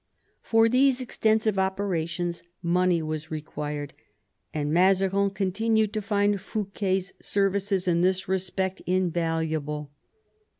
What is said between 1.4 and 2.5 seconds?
operations